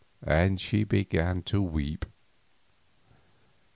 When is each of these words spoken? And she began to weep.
And 0.25 0.59
she 0.59 0.83
began 0.83 1.43
to 1.43 1.61
weep. 1.61 2.05